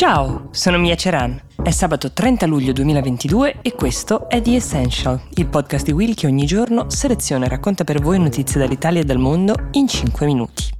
Ciao, 0.00 0.48
sono 0.52 0.78
Mia 0.78 0.94
Ceran. 0.94 1.38
È 1.62 1.70
sabato 1.70 2.10
30 2.10 2.46
luglio 2.46 2.72
2022 2.72 3.58
e 3.60 3.74
questo 3.74 4.30
è 4.30 4.40
The 4.40 4.54
Essential, 4.54 5.20
il 5.34 5.46
podcast 5.46 5.84
di 5.84 5.92
Will 5.92 6.14
che 6.14 6.26
ogni 6.26 6.46
giorno 6.46 6.88
seleziona 6.88 7.44
e 7.44 7.48
racconta 7.50 7.84
per 7.84 8.00
voi 8.00 8.18
notizie 8.18 8.58
dall'Italia 8.58 9.02
e 9.02 9.04
dal 9.04 9.18
mondo 9.18 9.68
in 9.72 9.86
5 9.86 10.24
minuti. 10.24 10.79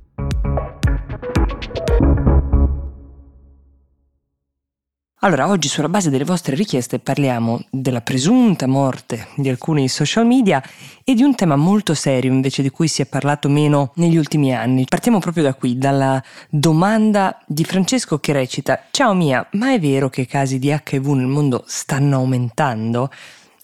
Allora, 5.23 5.49
oggi 5.49 5.69
sulla 5.69 5.91
base 5.91 6.09
delle 6.09 6.25
vostre 6.25 6.57
richieste 6.57 6.99
parliamo 6.99 7.61
della 7.69 8.01
presunta 8.01 8.67
morte 8.67 9.29
di 9.37 9.51
alcuni 9.51 9.87
social 9.87 10.25
media 10.25 10.63
e 11.05 11.13
di 11.13 11.23
un 11.23 11.35
tema 11.35 11.57
molto 11.57 11.93
serio 11.93 12.33
invece 12.33 12.63
di 12.63 12.71
cui 12.71 12.89
si 12.89 13.03
è 13.03 13.05
parlato 13.05 13.51
meno 13.51 13.93
negli 13.97 14.17
ultimi 14.17 14.55
anni. 14.55 14.87
Partiamo 14.89 15.19
proprio 15.19 15.43
da 15.43 15.53
qui, 15.53 15.77
dalla 15.77 16.23
domanda 16.49 17.39
di 17.47 17.65
Francesco 17.65 18.19
che 18.19 18.33
recita 18.33 18.85
Ciao 18.91 19.13
Mia, 19.13 19.47
ma 19.53 19.75
è 19.75 19.79
vero 19.79 20.09
che 20.09 20.23
i 20.23 20.27
casi 20.27 20.59
di 20.59 20.69
HIV 20.71 21.09
nel 21.09 21.27
mondo 21.27 21.65
stanno 21.67 22.17
aumentando? 22.17 23.11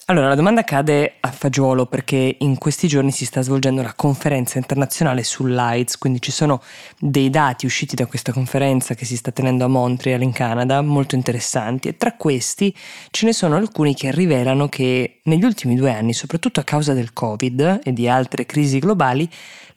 Allora, 0.09 0.29
la 0.29 0.35
domanda 0.35 0.63
cade 0.63 1.15
a 1.19 1.31
fagiolo 1.31 1.85
perché 1.85 2.37
in 2.39 2.57
questi 2.57 2.87
giorni 2.87 3.11
si 3.11 3.25
sta 3.25 3.41
svolgendo 3.41 3.81
la 3.81 3.93
conferenza 3.93 4.57
internazionale 4.57 5.21
sull'AIDS, 5.21 5.97
quindi 5.97 6.21
ci 6.21 6.31
sono 6.31 6.61
dei 6.97 7.29
dati 7.29 7.65
usciti 7.65 7.93
da 7.93 8.05
questa 8.05 8.31
conferenza 8.31 8.93
che 8.93 9.03
si 9.03 9.17
sta 9.17 9.31
tenendo 9.31 9.65
a 9.65 9.67
Montreal 9.67 10.21
in 10.21 10.31
Canada, 10.31 10.81
molto 10.81 11.15
interessanti 11.15 11.89
e 11.89 11.97
tra 11.97 12.13
questi 12.13 12.73
ce 13.11 13.25
ne 13.25 13.33
sono 13.33 13.57
alcuni 13.57 13.95
che 13.95 14.09
rivelano 14.13 14.69
che 14.69 15.19
negli 15.23 15.43
ultimi 15.43 15.75
due 15.75 15.91
anni, 15.91 16.13
soprattutto 16.13 16.61
a 16.61 16.63
causa 16.63 16.93
del 16.93 17.11
Covid 17.11 17.81
e 17.83 17.91
di 17.91 18.07
altre 18.07 18.45
crisi 18.45 18.79
globali, 18.79 19.29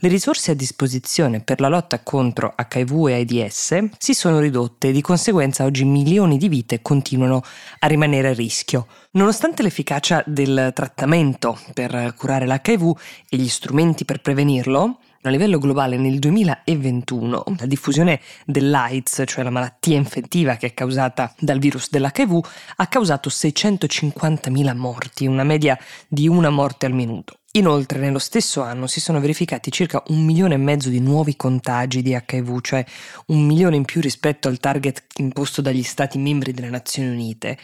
le 0.02 0.08
risorse 0.08 0.52
a 0.52 0.54
disposizione 0.54 1.40
per 1.40 1.60
la 1.60 1.68
lotta 1.68 2.02
contro 2.02 2.54
HIV 2.56 3.08
e 3.08 3.14
AIDS 3.14 3.84
si 3.98 4.14
sono 4.14 4.38
ridotte 4.38 4.88
e 4.88 4.92
di 4.92 5.02
conseguenza 5.02 5.64
oggi 5.64 5.84
milioni 5.84 6.38
di 6.38 6.48
vite 6.48 6.80
continuano 6.80 7.42
a 7.80 7.86
rimanere 7.86 8.28
a 8.28 8.32
rischio. 8.32 8.86
Nonostante 9.12 9.62
l'efficacia 9.62 10.19
del 10.26 10.72
trattamento 10.74 11.58
per 11.74 12.14
curare 12.16 12.46
l'HIV 12.46 12.92
e 13.28 13.36
gli 13.36 13.48
strumenti 13.48 14.04
per 14.04 14.20
prevenirlo, 14.20 14.98
a 15.22 15.28
livello 15.28 15.58
globale 15.58 15.98
nel 15.98 16.18
2021 16.18 17.44
la 17.58 17.66
diffusione 17.66 18.20
dell'AIDS, 18.46 19.24
cioè 19.26 19.44
la 19.44 19.50
malattia 19.50 19.96
infettiva 19.96 20.56
che 20.56 20.68
è 20.68 20.74
causata 20.74 21.34
dal 21.38 21.58
virus 21.58 21.90
dell'HIV, 21.90 22.40
ha 22.76 22.86
causato 22.86 23.28
650.000 23.28 24.74
morti, 24.74 25.26
una 25.26 25.44
media 25.44 25.78
di 26.08 26.26
una 26.26 26.48
morte 26.48 26.86
al 26.86 26.94
minuto. 26.94 27.40
Inoltre, 27.54 27.98
nello 27.98 28.20
stesso 28.20 28.62
anno 28.62 28.86
si 28.86 29.00
sono 29.00 29.20
verificati 29.20 29.70
circa 29.70 30.02
un 30.06 30.24
milione 30.24 30.54
e 30.54 30.58
mezzo 30.58 30.88
di 30.88 31.00
nuovi 31.00 31.36
contagi 31.36 32.00
di 32.00 32.12
HIV, 32.12 32.60
cioè 32.62 32.82
un 33.26 33.44
milione 33.44 33.76
in 33.76 33.84
più 33.84 34.00
rispetto 34.00 34.48
al 34.48 34.58
target 34.58 35.04
imposto 35.16 35.60
dagli 35.60 35.82
Stati 35.82 36.16
membri 36.16 36.52
delle 36.52 36.70
Nazioni 36.70 37.10
Unite. 37.10 37.58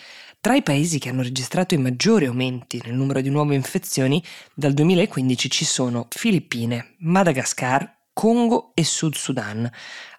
Tra 0.47 0.55
i 0.55 0.63
paesi 0.63 1.01
che 1.01 1.09
hanno 1.09 1.23
registrato 1.23 1.75
i 1.75 1.77
maggiori 1.77 2.27
aumenti 2.27 2.81
nel 2.85 2.95
numero 2.95 3.21
di 3.21 3.31
nuove 3.31 3.57
infezioni 3.57 4.23
dal 4.55 4.75
2015 4.75 5.51
ci 5.51 5.65
sono 5.65 6.07
Filippine, 6.09 6.95
Madagascar, 6.99 7.96
Congo 8.19 8.71
e 8.73 8.83
Sud 8.83 9.15
Sudan. 9.15 9.71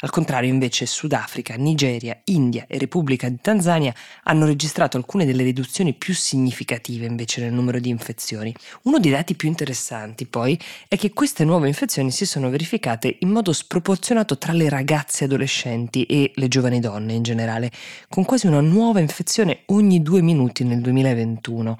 Al 0.02 0.12
contrario, 0.12 0.52
invece, 0.52 0.86
Sudafrica, 0.86 1.56
Nigeria, 1.56 2.16
India 2.26 2.66
e 2.68 2.78
Repubblica 2.78 3.28
di 3.28 3.40
Tanzania 3.42 3.92
hanno 4.26 4.46
registrato 4.46 4.98
alcune 4.98 5.26
delle 5.26 5.42
riduzioni 5.42 5.96
più 5.96 6.14
significative 6.14 7.08
invece 7.08 7.42
nel 7.42 7.54
numero 7.54 7.80
di 7.80 7.90
infezioni. 7.90 8.54
Uno 8.84 9.00
dei 9.00 9.10
dati 9.10 9.34
più 9.34 9.48
interessanti, 9.48 10.28
poi, 10.28 10.60
è 10.88 10.96
che 10.96 11.12
queste 11.12 11.44
nuove 11.44 11.70
infezioni 11.70 12.12
si 12.12 12.28
sono 12.28 12.52
verificate 12.52 13.18
in 13.22 13.32
modo 13.32 13.52
sproporzionato 13.52 14.38
tra 14.38 14.54
le 14.54 14.70
ragazze 14.70 15.24
adolescenti 15.24 16.04
e 16.04 16.34
le 16.36 16.48
giovani 16.48 16.80
donne 16.80 17.14
in 17.14 17.24
generale, 17.24 17.72
con 18.10 18.26
quasi 18.26 18.46
una 18.46 18.62
nuova 18.62 19.00
infezione 19.00 19.64
ogni 19.68 20.04
due 20.04 20.22
minuti 20.22 20.64
nel 20.64 20.82
2021. 20.82 21.76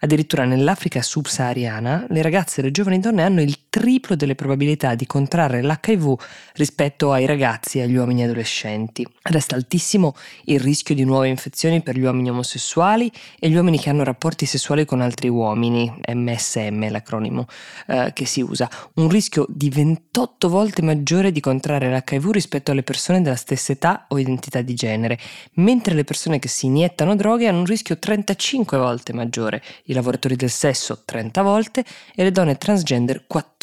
Addirittura 0.00 0.44
nell'Africa 0.44 1.00
subsahariana 1.00 2.04
le 2.10 2.20
ragazze 2.20 2.60
e 2.60 2.64
le 2.64 2.70
giovani 2.72 2.98
donne 2.98 3.22
hanno 3.22 3.40
il 3.40 3.61
triplo 3.72 4.16
delle 4.16 4.34
probabilità 4.34 4.94
di 4.94 5.06
contrarre 5.06 5.62
l'HIV 5.62 6.14
rispetto 6.56 7.10
ai 7.10 7.24
ragazzi 7.24 7.78
e 7.78 7.82
agli 7.84 7.96
uomini 7.96 8.22
adolescenti. 8.22 9.06
Resta 9.22 9.54
altissimo 9.54 10.14
il 10.44 10.60
rischio 10.60 10.94
di 10.94 11.04
nuove 11.04 11.28
infezioni 11.28 11.80
per 11.80 11.96
gli 11.96 12.02
uomini 12.02 12.28
omosessuali 12.28 13.10
e 13.40 13.48
gli 13.48 13.54
uomini 13.54 13.78
che 13.78 13.88
hanno 13.88 14.04
rapporti 14.04 14.44
sessuali 14.44 14.84
con 14.84 15.00
altri 15.00 15.30
uomini, 15.30 15.90
MSM 16.06 16.90
l'acronimo 16.90 17.46
eh, 17.86 18.10
che 18.12 18.26
si 18.26 18.42
usa, 18.42 18.68
un 18.96 19.08
rischio 19.08 19.46
di 19.48 19.70
28 19.70 20.50
volte 20.50 20.82
maggiore 20.82 21.32
di 21.32 21.40
contrarre 21.40 21.88
l'HIV 21.88 22.30
rispetto 22.30 22.72
alle 22.72 22.82
persone 22.82 23.22
della 23.22 23.36
stessa 23.36 23.72
età 23.72 24.04
o 24.08 24.18
identità 24.18 24.60
di 24.60 24.74
genere, 24.74 25.18
mentre 25.54 25.94
le 25.94 26.04
persone 26.04 26.38
che 26.38 26.48
si 26.48 26.66
iniettano 26.66 27.16
droghe 27.16 27.48
hanno 27.48 27.60
un 27.60 27.64
rischio 27.64 27.98
35 27.98 28.76
volte 28.76 29.14
maggiore, 29.14 29.62
i 29.84 29.94
lavoratori 29.94 30.36
del 30.36 30.50
sesso 30.50 31.00
30 31.06 31.40
volte 31.40 31.82
e 32.14 32.22
le 32.22 32.32
donne 32.32 32.58
transgender 32.58 33.24
14 33.26 33.60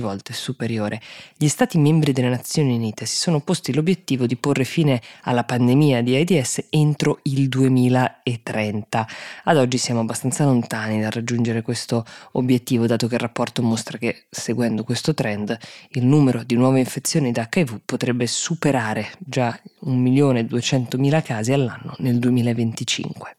volte 0.00 0.32
superiore. 0.32 1.00
Gli 1.36 1.48
Stati 1.48 1.78
membri 1.78 2.12
delle 2.12 2.28
Nazioni 2.28 2.74
Unite 2.74 3.06
si 3.06 3.16
sono 3.16 3.40
posti 3.40 3.72
l'obiettivo 3.74 4.26
di 4.26 4.36
porre 4.36 4.64
fine 4.64 5.00
alla 5.22 5.44
pandemia 5.44 6.02
di 6.02 6.14
AIDS 6.14 6.66
entro 6.70 7.18
il 7.22 7.48
2030. 7.48 9.08
Ad 9.44 9.56
oggi 9.56 9.78
siamo 9.78 10.00
abbastanza 10.00 10.44
lontani 10.44 11.00
dal 11.00 11.10
raggiungere 11.10 11.62
questo 11.62 12.04
obiettivo, 12.32 12.86
dato 12.86 13.06
che 13.06 13.14
il 13.14 13.20
rapporto 13.20 13.62
mostra 13.62 13.98
che, 13.98 14.24
seguendo 14.30 14.84
questo 14.84 15.14
trend, 15.14 15.56
il 15.90 16.04
numero 16.04 16.42
di 16.42 16.54
nuove 16.54 16.78
infezioni 16.78 17.32
da 17.32 17.48
HIV 17.50 17.80
potrebbe 17.84 18.26
superare 18.26 19.10
già 19.18 19.58
1.200.000 19.84 21.22
casi 21.22 21.52
all'anno 21.52 21.94
nel 21.98 22.18
2025. 22.18 23.36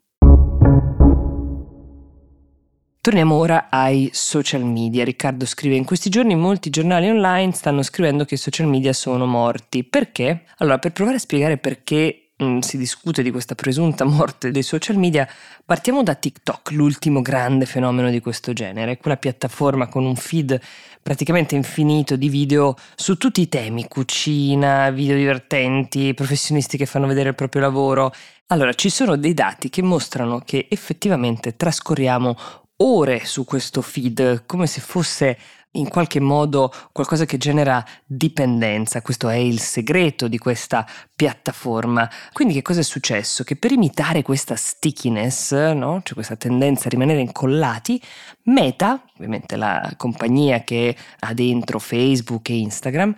Torniamo 3.03 3.35
ora 3.35 3.67
ai 3.69 4.11
social 4.13 4.63
media. 4.63 5.03
Riccardo 5.03 5.45
scrive: 5.45 5.75
In 5.75 5.83
questi 5.83 6.09
giorni 6.09 6.35
molti 6.35 6.69
giornali 6.69 7.09
online 7.09 7.51
stanno 7.51 7.83
scrivendo 7.83 8.23
che 8.23 8.35
i 8.35 8.37
social 8.37 8.65
media 8.65 8.93
sono 8.93 9.25
morti. 9.25 9.83
Perché? 9.83 10.45
Allora, 10.59 10.79
per 10.79 10.93
provare 10.93 11.17
a 11.17 11.19
spiegare 11.19 11.57
perché 11.57 12.29
mm, 12.41 12.59
si 12.59 12.77
discute 12.77 13.21
di 13.21 13.29
questa 13.29 13.55
presunta 13.55 14.05
morte 14.05 14.51
dei 14.51 14.63
social 14.63 14.95
media, 14.95 15.27
partiamo 15.65 16.01
da 16.01 16.15
TikTok, 16.15 16.71
l'ultimo 16.71 17.21
grande 17.21 17.65
fenomeno 17.65 18.09
di 18.09 18.21
questo 18.21 18.53
genere, 18.53 18.95
quella 18.95 19.17
piattaforma 19.17 19.89
con 19.89 20.05
un 20.05 20.15
feed 20.15 20.57
praticamente 21.01 21.55
infinito 21.55 22.15
di 22.15 22.29
video 22.29 22.73
su 22.95 23.17
tutti 23.17 23.41
i 23.41 23.49
temi, 23.49 23.85
cucina, 23.89 24.91
video 24.91 25.17
divertenti, 25.17 26.13
professionisti 26.13 26.77
che 26.77 26.85
fanno 26.85 27.07
vedere 27.07 27.27
il 27.27 27.35
proprio 27.35 27.63
lavoro. 27.63 28.13
Allora, 28.47 28.71
ci 28.73 28.89
sono 28.89 29.17
dei 29.17 29.33
dati 29.33 29.67
che 29.69 29.81
mostrano 29.81 30.39
che 30.39 30.67
effettivamente 30.69 31.57
trascorriamo 31.57 32.62
ore 32.83 33.25
su 33.25 33.45
questo 33.45 33.81
feed, 33.81 34.43
come 34.45 34.67
se 34.67 34.81
fosse 34.81 35.37
in 35.75 35.87
qualche 35.87 36.19
modo 36.19 36.71
qualcosa 36.91 37.25
che 37.25 37.37
genera 37.37 37.83
dipendenza. 38.05 39.01
Questo 39.01 39.29
è 39.29 39.35
il 39.35 39.59
segreto 39.59 40.27
di 40.27 40.37
questa 40.37 40.87
piattaforma. 41.15 42.09
Quindi 42.31 42.53
che 42.53 42.61
cosa 42.61 42.81
è 42.81 42.83
successo? 42.83 43.43
Che 43.43 43.55
per 43.55 43.71
imitare 43.71 44.21
questa 44.21 44.55
stickiness, 44.55 45.53
no? 45.73 46.01
cioè 46.03 46.13
questa 46.13 46.35
tendenza 46.35 46.87
a 46.87 46.89
rimanere 46.89 47.21
incollati, 47.21 47.99
Meta, 48.43 49.03
ovviamente 49.15 49.55
la 49.55 49.93
compagnia 49.97 50.63
che 50.63 50.95
ha 51.19 51.33
dentro 51.33 51.79
Facebook 51.79 52.49
e 52.49 52.57
Instagram, 52.57 53.15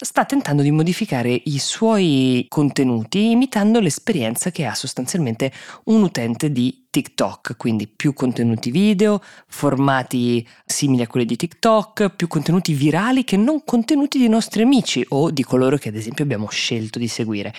sta 0.00 0.24
tentando 0.24 0.62
di 0.62 0.70
modificare 0.70 1.42
i 1.46 1.58
suoi 1.58 2.46
contenuti 2.48 3.32
imitando 3.32 3.80
l'esperienza 3.80 4.52
che 4.52 4.64
ha 4.64 4.74
sostanzialmente 4.74 5.52
un 5.86 6.02
utente 6.02 6.52
di 6.52 6.86
TikTok, 6.90 7.56
quindi 7.56 7.86
più 7.86 8.14
contenuti 8.14 8.70
video, 8.70 9.22
formati 9.46 10.46
simili 10.64 11.02
a 11.02 11.06
quelli 11.06 11.26
di 11.26 11.36
TikTok, 11.36 12.10
più 12.10 12.28
contenuti 12.28 12.72
virali 12.72 13.24
che 13.24 13.36
non 13.36 13.62
contenuti 13.64 14.18
dei 14.18 14.28
nostri 14.28 14.62
amici 14.62 15.04
o 15.10 15.30
di 15.30 15.44
coloro 15.44 15.76
che 15.76 15.90
ad 15.90 15.96
esempio 15.96 16.24
abbiamo 16.24 16.48
scelto 16.48 16.98
di 16.98 17.08
seguire. 17.08 17.52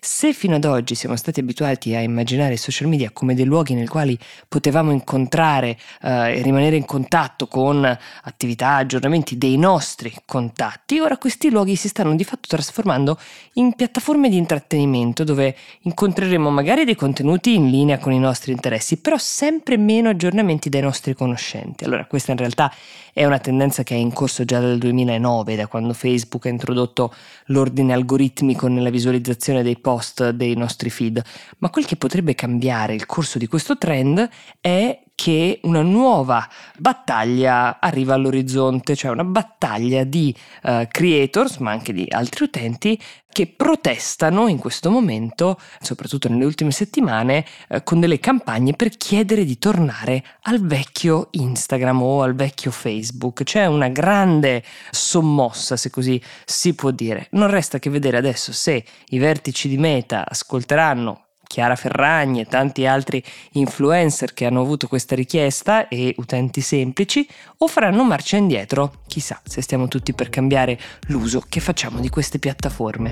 Se 0.00 0.32
fino 0.32 0.54
ad 0.54 0.64
oggi 0.64 0.94
siamo 0.94 1.16
stati 1.16 1.40
abituati 1.40 1.94
a 1.96 2.00
immaginare 2.00 2.54
i 2.54 2.58
social 2.58 2.86
media 2.86 3.10
come 3.10 3.34
dei 3.34 3.44
luoghi 3.44 3.74
nei 3.74 3.88
quali 3.88 4.16
potevamo 4.46 4.92
incontrare 4.92 5.76
eh, 6.00 6.38
e 6.38 6.42
rimanere 6.42 6.76
in 6.76 6.84
contatto 6.84 7.48
con 7.48 7.84
attività, 8.22 8.76
aggiornamenti 8.76 9.36
dei 9.36 9.56
nostri 9.56 10.14
contatti, 10.24 11.00
ora 11.00 11.18
questi 11.18 11.50
luoghi 11.50 11.74
si 11.74 11.88
stanno 11.88 12.14
di 12.14 12.22
fatto 12.22 12.46
trasformando 12.46 13.18
in 13.54 13.74
piattaforme 13.74 14.28
di 14.28 14.36
intrattenimento 14.36 15.24
dove 15.24 15.56
incontreremo 15.80 16.50
magari 16.50 16.84
dei 16.84 16.94
contenuti 16.94 17.54
in 17.54 17.68
linea 17.68 17.98
con 17.98 18.12
i 18.12 18.20
nostri 18.20 18.52
interessi, 18.76 18.98
però 18.98 19.16
sempre 19.18 19.76
meno 19.76 20.10
aggiornamenti 20.10 20.68
dai 20.68 20.82
nostri 20.82 21.14
conoscenti. 21.14 21.84
Allora, 21.84 22.04
questa 22.06 22.32
in 22.32 22.38
realtà 22.38 22.72
è 23.12 23.24
una 23.24 23.38
tendenza 23.38 23.82
che 23.82 23.94
è 23.94 23.98
in 23.98 24.12
corso 24.12 24.44
già 24.44 24.60
dal 24.60 24.78
2009, 24.78 25.56
da 25.56 25.66
quando 25.66 25.92
Facebook 25.94 26.46
ha 26.46 26.50
introdotto 26.50 27.14
l'ordine 27.46 27.92
algoritmico 27.92 28.68
nella 28.68 28.90
visualizzazione 28.90 29.62
dei 29.62 29.78
post 29.78 30.30
dei 30.30 30.54
nostri 30.54 30.90
feed, 30.90 31.22
ma 31.58 31.70
quel 31.70 31.86
che 31.86 31.96
potrebbe 31.96 32.34
cambiare 32.34 32.94
il 32.94 33.06
corso 33.06 33.38
di 33.38 33.46
questo 33.46 33.78
trend 33.78 34.28
è 34.60 35.00
che 35.16 35.60
una 35.62 35.82
nuova 35.82 36.46
battaglia 36.78 37.80
arriva 37.80 38.14
all'orizzonte, 38.14 38.94
cioè 38.94 39.10
una 39.10 39.24
battaglia 39.24 40.04
di 40.04 40.32
uh, 40.62 40.86
creators, 40.88 41.56
ma 41.56 41.72
anche 41.72 41.92
di 41.92 42.06
altri 42.08 42.44
utenti, 42.44 43.00
che 43.36 43.46
protestano 43.46 44.48
in 44.48 44.58
questo 44.58 44.90
momento, 44.90 45.58
soprattutto 45.80 46.28
nelle 46.28 46.44
ultime 46.44 46.70
settimane, 46.70 47.44
eh, 47.68 47.82
con 47.82 48.00
delle 48.00 48.18
campagne 48.18 48.72
per 48.72 48.96
chiedere 48.96 49.44
di 49.44 49.58
tornare 49.58 50.24
al 50.42 50.64
vecchio 50.64 51.28
Instagram 51.32 52.00
o 52.02 52.22
al 52.22 52.34
vecchio 52.34 52.70
Facebook. 52.70 53.42
C'è 53.42 53.66
una 53.66 53.88
grande 53.88 54.62
sommossa, 54.90 55.76
se 55.76 55.90
così 55.90 56.18
si 56.46 56.74
può 56.74 56.90
dire. 56.92 57.28
Non 57.32 57.50
resta 57.50 57.78
che 57.78 57.90
vedere 57.90 58.16
adesso 58.16 58.52
se 58.52 58.82
i 59.08 59.18
vertici 59.18 59.68
di 59.68 59.76
Meta 59.76 60.26
ascolteranno 60.26 61.25
Chiara 61.46 61.76
Ferragni 61.76 62.40
e 62.40 62.46
tanti 62.46 62.86
altri 62.86 63.22
influencer 63.52 64.34
che 64.34 64.46
hanno 64.46 64.60
avuto 64.60 64.88
questa 64.88 65.14
richiesta 65.14 65.88
e 65.88 66.14
utenti 66.18 66.60
semplici 66.60 67.26
o 67.58 67.66
faranno 67.66 68.04
marcia 68.04 68.36
indietro, 68.36 69.00
chissà 69.06 69.40
se 69.44 69.62
stiamo 69.62 69.88
tutti 69.88 70.12
per 70.12 70.28
cambiare 70.28 70.78
l'uso 71.08 71.42
che 71.48 71.60
facciamo 71.60 72.00
di 72.00 72.08
queste 72.08 72.38
piattaforme. 72.38 73.10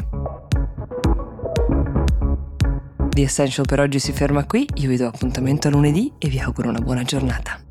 The 3.09 3.23
Essential 3.23 3.65
per 3.65 3.79
oggi 3.79 4.01
si 4.01 4.13
ferma 4.13 4.45
qui, 4.45 4.67
io 4.75 4.89
vi 4.89 4.97
do 4.97 5.07
appuntamento 5.07 5.69
a 5.69 5.71
lunedì 5.71 6.13
e 6.19 6.29
vi 6.29 6.41
auguro 6.41 6.69
una 6.69 6.81
buona 6.81 7.05
giornata. 7.05 7.64